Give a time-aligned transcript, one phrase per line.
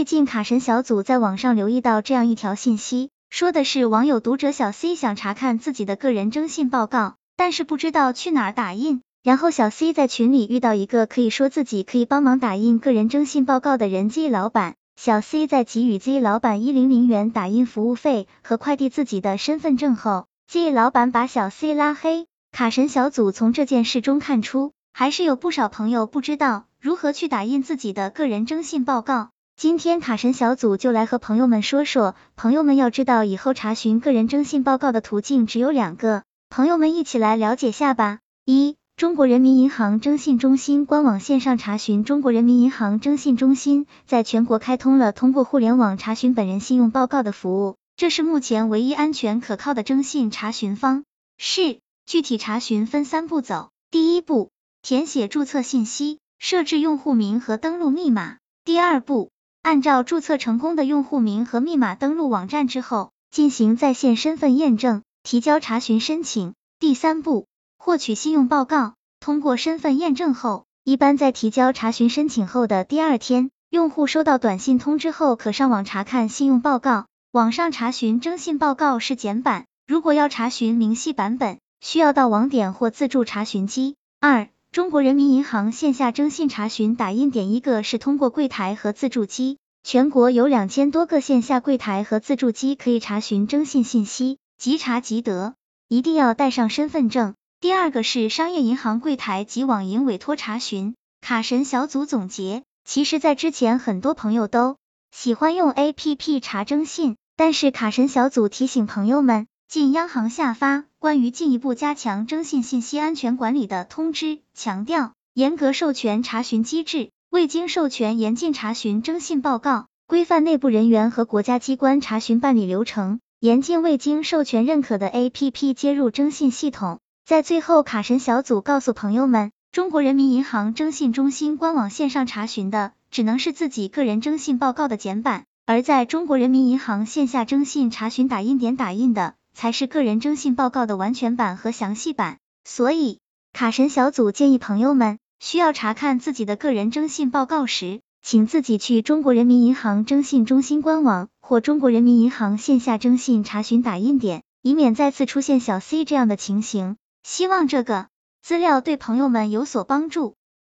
[0.00, 9.02] 最近卡神小组在网上留意到这样一条信息，说的是网友读者小 C 想查看自己的个人征信报告，但是不知道去哪儿打印。
[9.22, 22.26] 然后小 C 在群里遇到一个可以说自己可以帮忙打印个人征信报告的人 Z 老板，小 C 在给予 Z 老板一零零元打印服务费和快递自己的身份证后，Z 老板把小 C 拉黑。
[22.52, 29.28] 卡神小组从这件事中看出，还是有不少朋友不知道如何去打印自己的个人征信报告。
[29.60, 38.20] 今天卡神小组就来和朋友们说说，朋友们要知道以后查询个人征信报告的途径只有两个，朋友们一起来了解下吧。
[38.46, 42.04] 一、中国人民银行征信中心官网线上查询。
[42.04, 51.04] 中国人民银行征信中心在全国开通了通过互联网查询本人信用报告的服务，这是目前唯一安全可靠的征信查询方
[51.36, 51.80] 式。
[52.06, 54.48] 具体查询分三步走，第一步，
[54.80, 58.38] 填写注册信息，设置用户名和登录密码。
[58.64, 59.28] 第二步。
[59.62, 66.54] 按照注册成功的用户名和密码登录网站之后，进行在线身份验证，提交查询申请。
[66.78, 67.46] 第三步，
[67.78, 68.94] 获取信用报告。
[69.20, 77.06] 通过身份验证后，一般在提交查询申请后的第二天，用户收到短信通知后，可上网查看信用报告。
[77.30, 83.94] 网上查询征信报告是简版，如果要查询明细版本，需要到网点或自助查询机。
[84.20, 95.54] 二中国人民银行线下征信查询打印点，一个是通过柜台和自助机，全国有两千多个线下柜台和自助机可以查询征信信息，即查即得，
[95.88, 97.34] 一定要带上身份证。
[97.58, 100.94] 第二个是商业银行柜台及网银委托查询。
[101.20, 104.76] 卡神小组总结，其实，在之前很多朋友都
[105.10, 109.48] 喜欢用 A P P 查征信，但是卡神小组提醒朋友们。
[109.70, 126.98] 近央行下发关于进一步加强征信信息安全管理的通知，强调严格授权查询机制，未经授权严禁查询征信报告，规范内部人员和国家机关查询办理流程，严禁未经授权认可的 APP 接入征信系统。
[127.24, 139.34] 在最后，卡神小组告诉朋友们，中国人民银行征信中心官网线上查询的只能是自己个人征信报告的简版，而在中国人民银行线下征信查询打印点打印的。
[139.60, 143.18] 才是个人征信报告的完全版和详细版，所以
[143.52, 156.96] 卡神小组建议朋友们需要查看自己的个人征信报告时，请自己去中国人民银行征信中心官网或中国人民银行线下征信查询打印点，以免再次出现小 C 这样的情形。
[157.22, 158.06] 希望这个
[158.40, 160.36] 资料对朋友们有所帮助。